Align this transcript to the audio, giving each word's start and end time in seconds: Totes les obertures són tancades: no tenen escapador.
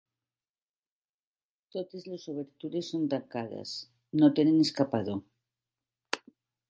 Totes 1.75 2.07
les 2.13 2.25
obertures 2.33 2.89
són 2.95 3.03
tancades: 3.13 3.75
no 4.23 4.31
tenen 4.41 4.59
escapador. 4.65 6.25